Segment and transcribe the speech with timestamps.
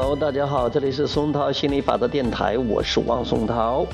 [0.00, 3.84] Hello，大家好，这里是松涛心理法则电台，我是王松涛。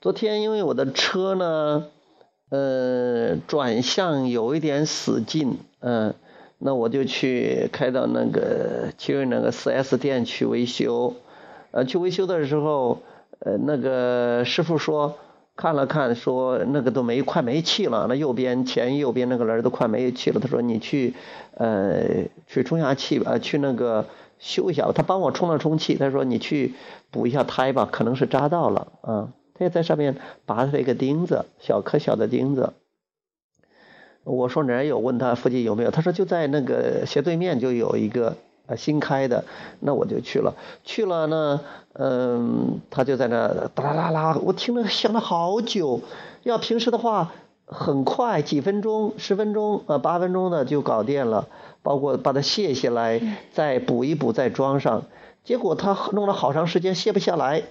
[0.00, 1.86] 昨天因为我的车呢，
[2.50, 6.16] 呃，转向有一点死劲，嗯，
[6.58, 11.14] 那我就去开到那个奇瑞那个 4S 店去维修，
[11.70, 13.02] 呃，去维修的时候，
[13.38, 15.14] 呃，那个师傅说。
[15.56, 20.40] 看了看，说那个都没快没气了，那右边前右边那个人都快没气了。
[20.40, 21.14] 他说你去，
[21.56, 24.06] 呃，去充下气吧，去那个
[24.40, 24.90] 修一下。
[24.92, 26.74] 他帮我充了充气，他说你去
[27.12, 29.32] 补一下胎吧，可能是扎到了啊。
[29.54, 32.72] 他也在上面拔了一个钉子，小颗小的钉子。
[34.24, 34.98] 我说哪有？
[34.98, 35.92] 问他附近有没有？
[35.92, 38.36] 他说就在那个斜对面就有一个。
[38.66, 39.44] 啊，新开的，
[39.80, 40.54] 那我就去了。
[40.84, 41.60] 去了呢，
[41.92, 46.00] 嗯，他就在那哒啦啦啦，我听了响了好久。
[46.44, 47.32] 要平时的话，
[47.66, 51.46] 很快，几分钟、十分钟、呃八分钟的就搞定了。
[51.82, 53.20] 包括把它卸下来，
[53.52, 55.02] 再补一补，再装上。
[55.44, 57.64] 结果他弄了好长时间卸不下来。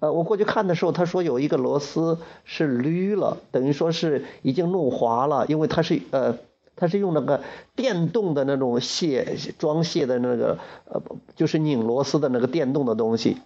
[0.00, 6.36] 呃，我过去看的时候，他说有一个螺丝是捋了，等于说是已经弄滑了，因为它是呃。
[6.80, 7.42] 他是用那个
[7.76, 11.02] 电动的那种卸装卸的那个呃，
[11.36, 13.36] 就是拧螺丝的那个电动的东西，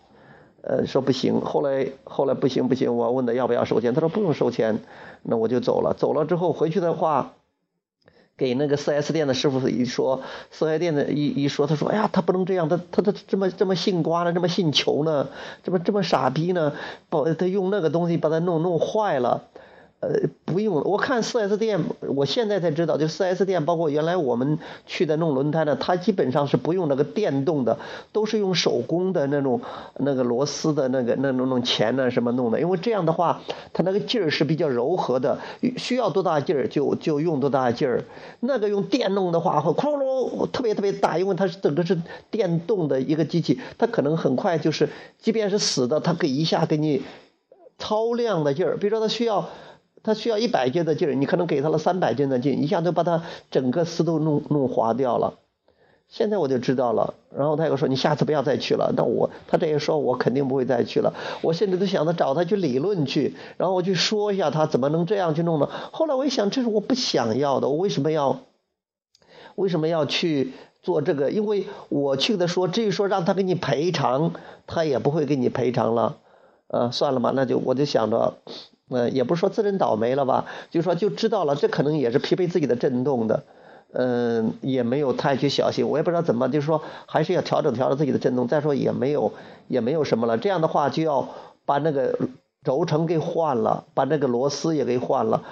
[0.63, 1.41] 呃，说不行。
[1.41, 4.79] 后来后来不行不行，我问他要不要收钱，他说不用收钱，
[5.23, 5.95] 那我就走了。
[5.95, 7.33] 走了之后回去的话，
[8.37, 15.29] 给那个四 S 店的师傅一说，四 S 店的一一说，他说哎呀，他不能这样，他他他这么这么姓瓜呢，这么姓球呢，
[15.65, 16.73] 这么这么傻逼呢，
[17.11, 19.49] 把他用那个东西把它弄弄坏了。
[20.05, 27.79] 呃，不用，我看四 S 店，我现在才知道，就四 S 店，包括原来我们去的弄轮胎的，它基本上是不用那个电动的，
[28.13, 29.63] 都是用手工的那种
[29.97, 33.41] 那个螺丝的那个那种弄钳呢什么弄的，因为这样的话，
[33.73, 35.39] 它那个劲儿是比较柔和的，
[35.79, 38.05] 需要多大劲儿就就用多大劲儿。
[38.41, 41.99] 那个用电弄的话，会哐隆特别特别大，因为它是整个是
[42.31, 47.03] 电动的一个机器，它可能很快就是，即便是死的，它给一下给你
[47.79, 49.49] 超量的劲儿，比如说它需要。
[50.05, 55.35] 他需要一百斤的劲儿，你可能给他了三百斤的劲，一下就把他整个丝都弄弄滑掉了。
[56.07, 58.93] 现在我就知道了，然后他又说你下次不要再去了。
[58.95, 61.15] 那我他这一说，我肯定不会再去了。
[61.41, 65.69] 我现在都想着找他去理论去，然后我去说一下他怎么能这样去弄呢？
[65.91, 68.41] 后来我一想，这是我不想要的，我为什么要
[69.55, 71.31] 为什么要去做这个？
[71.31, 74.35] 因为我去的说，至于说让他给你赔偿，
[74.67, 76.19] 他也不会给你赔偿了。
[76.69, 78.35] 呃，算了吧，那就我就想着。
[78.91, 83.45] 嗯，也不是说自认倒霉了吧，就是说就知道了，这可能也是匹配自己的震动的，
[83.93, 88.47] 嗯，也没有太去小心，我也不知道怎么，就是说还是要调整调整自己的震动。
[88.47, 89.33] 再说也没有
[89.69, 91.29] 也没有什么了，这样的话就要
[91.65, 92.19] 把那个
[92.63, 95.43] 轴承给换了，把那个螺丝也给换了，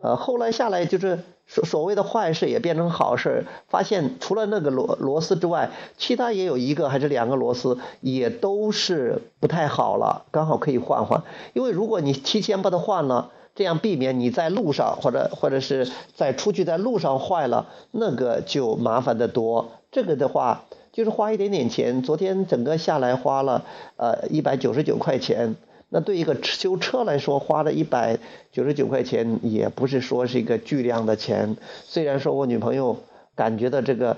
[0.00, 1.18] 呃，后来下来就是。
[1.48, 11.22] 所所谓的坏事也变成好事，发现除了那个螺螺丝之外，其他也有一个还是两个螺丝也都是不太好了，刚好可以换换。
[11.52, 19.70] 因为如果你提前把它换了，这样避免你在路上或者或者是在出去在路上坏了，那个就麻烦的多。
[19.92, 23.62] 这个的话就是花一点点钱，昨天整个下来花了
[23.94, 25.54] 呃一百九十九块钱。
[25.88, 28.18] 那对一个修车来说，花了一百
[28.50, 31.56] 九十九块钱，也不是说是一个巨量的钱。
[31.84, 32.98] 虽然说我女朋友
[33.36, 34.16] 感觉到这个，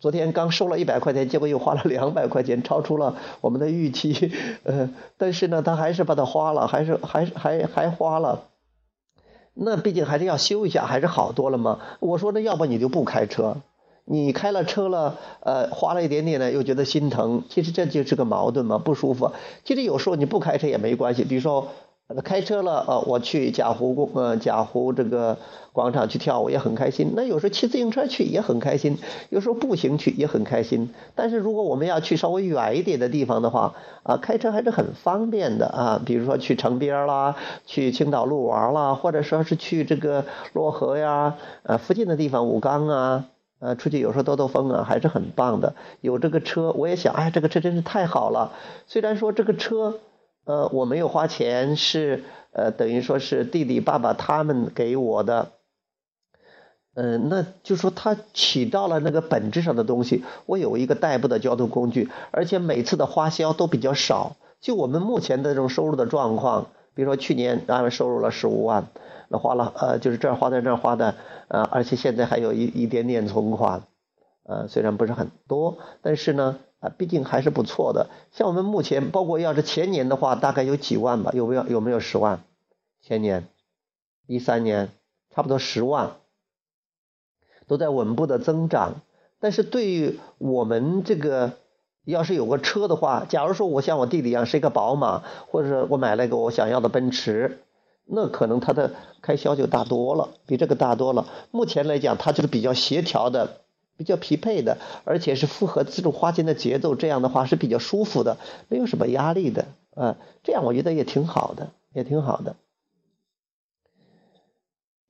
[0.00, 4.32] 昨天刚收了一百块钱，结果又花了两百块钱，超出了我们的预期。
[4.62, 8.44] 呃，但是呢，她还是把它花了，还是还是还还花了。
[9.52, 11.80] 那毕竟还是要修一下，还是好多了嘛。
[12.00, 13.58] 我说那要不你就不开车。
[14.06, 19.32] 你开了车了，呃，花了一点点呢，又觉得心疼，其实这就是个矛盾嘛，不舒服。
[19.64, 21.68] 其实有时候你不开车也没关系，比如说
[22.22, 25.38] 开车了，呃，我去贾湖公，呃，贾湖这个
[25.72, 27.14] 广场去跳舞也很开心。
[27.16, 28.98] 那有时候骑自行车去也很开心，
[29.30, 30.90] 有时候步行去也很开心。
[31.14, 43.24] 但是如果我们要去稍微远一点的地方的话，啊，开车还是很方便的啊，比如说去城边啦，去青岛路玩啦，或者说是去这个漯河呀，呃，附近的地方武冈啊。
[43.64, 45.74] 呃，出去有时候兜兜风啊，还是很棒的。
[46.02, 48.52] 有这个车，我也想，哎，这个车真是太好了。
[48.86, 50.00] 虽然说这个车，
[50.44, 55.52] 呃，我没有花钱，是呃，等于说是弟弟、爸爸他们给我的。
[56.92, 60.22] 嗯，那就说它起到了那个本质上的东西。
[60.44, 64.36] 我有一个代步的交通工具，而且每次的花销都比较少。
[64.60, 66.66] 就我们目前的这种收入的状况。
[66.94, 68.86] 比如说去年咱们收入了十五万，
[69.28, 71.16] 那花了呃就是这儿花的这儿花的，
[71.48, 73.82] 呃而且现在还有一一点点存款，
[74.44, 78.08] 呃虽然不是很多，但是呢啊毕竟还是不错的。
[78.32, 82.44] 像我们目前包括要是前年的话，大概有几万吧，有没有有没有十万？
[83.02, 83.48] 前年
[84.26, 84.88] 一三年
[85.34, 86.12] 差不多十万，
[87.66, 89.02] 都在稳步的增长。
[89.40, 91.52] 但是对于我们这个，
[92.12, 97.62] 要是有个车的话，假如说我像我弟弟一样是一个宝马，或者是我买了一个我想要的奔驰，
[98.04, 98.92] 那可能它的
[99.22, 101.26] 开销就大多了，比这个大多了。
[101.50, 103.62] 目前来讲，它就是比较协调的，
[103.96, 108.36] 比较匹配的，而且是符合这种花钱的节奏，这样的话是比较舒服的，
[108.68, 109.64] 没有什么压力的
[109.94, 110.18] 啊。
[110.42, 112.56] 这样我觉得也挺好的，也挺好的。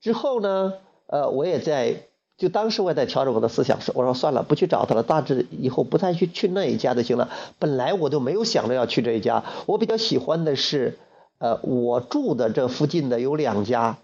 [0.01, 0.75] 之后呢，
[1.07, 2.07] 呃，我也在。
[2.45, 7.31] 就当时我也在调整我的思想，说我说算了，不去找他了，大致以后不再去去那一家就行了。
[7.59, 10.99] 本来我就没有想着要去这一家，我比较喜欢的是，
[11.39, 13.97] 呃，我住的这附近的有两家，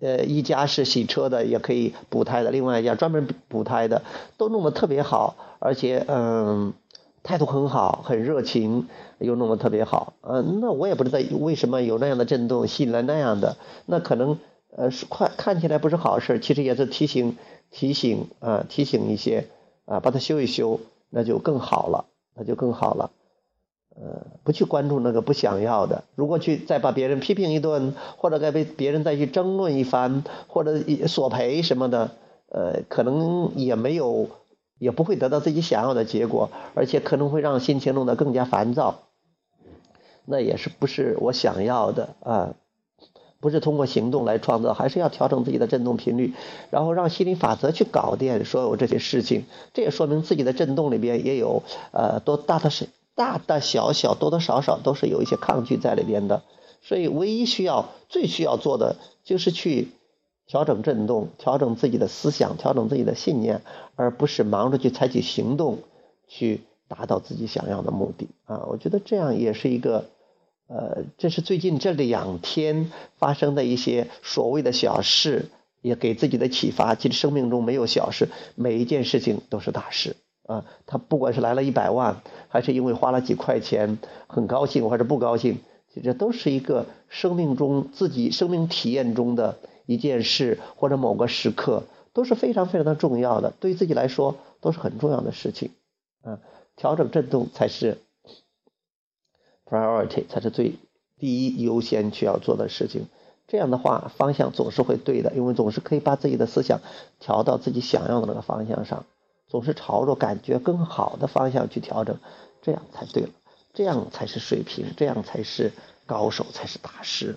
[0.00, 4.02] 呃，一家是洗车的，也可以补胎的，另外一家专门补胎的，
[4.36, 6.72] 都弄得特别好，而且嗯，
[7.24, 8.86] 态度很好，很热情，
[9.18, 10.12] 又弄得特别好。
[10.20, 13.56] 嗯，那我也不知道为什么有那样的震动吸引来那样的，
[13.86, 14.38] 那可能
[14.76, 17.36] 呃是快看起来不是好事，其实也是提醒。
[17.72, 19.48] 提醒啊，提醒一些
[19.86, 20.78] 啊，把它修一修，
[21.10, 22.04] 那就更好了，
[22.36, 23.10] 那就更好了。
[23.94, 30.78] 呃，不去关注那个不想要的，如果去再把别人批评一顿，或者该被别人再去争论一番，或者
[31.08, 32.10] 索赔什么的，
[32.48, 34.28] 呃，可能也没有，
[34.78, 39.00] 也不会得到自己想要的结果，而且可能会让心情弄得更加烦躁，
[40.24, 42.54] 那也是不是我想要的啊。
[43.42, 46.32] 不是通过行动来创造，还是要调整自己的振动频率，
[46.70, 49.46] 然后让心理法则去搞定所有这些事情。
[49.74, 56.44] 这也说明自己的振动里边也有呃多大的是大大小小多多少少都是有一些抗拒在里边的。
[56.82, 58.94] 所以唯一需要最需要做的
[59.24, 59.88] 就是去
[60.46, 63.62] 调整振动，调整自己的思想，调整自己的信念，
[63.96, 65.78] 而不是忙着去采取行动
[66.28, 68.66] 去达到自己想要的目的啊！
[68.68, 70.04] 我觉得这样也是一个。
[70.74, 75.50] 呃，这是最近这两天发生的一些所谓的小事，
[75.82, 76.94] 也给自己的启发。
[76.94, 80.16] 其实生命中没有小事，每一件事情都是大事
[80.46, 80.64] 啊。
[80.86, 85.58] 他不管是来了一百万，还是因为花了几块钱很高兴，或者不高兴，
[85.92, 91.82] 其实都是一个生命中自己生命体验中的一件事，或者某个时刻
[92.14, 95.72] 都是非常非常的重要的，对于自己来说都是很重要的事情
[96.22, 96.38] 啊。
[96.76, 97.98] 调整振动才是。
[99.72, 100.74] Priority 才是最
[101.18, 103.06] 第一优先需要做的事情，
[103.48, 106.80] 这样的话方向总是会对的，因为总是可以把自己的思想
[107.18, 109.06] 调到自己想要的那个方向上，
[109.48, 112.18] 总是朝着感觉更好的方向去调整，
[112.60, 113.30] 这样才对了，
[113.72, 115.72] 这样才是水平，这样才是
[116.04, 117.36] 高手，才是大师。